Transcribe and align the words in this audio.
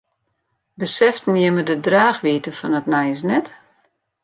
Beseften 0.79 1.33
jimme 1.41 1.63
de 1.67 1.75
draachwiidte 1.85 2.51
fan 2.59 2.77
it 2.79 2.87
nijs 2.93 3.21
net? 3.29 3.45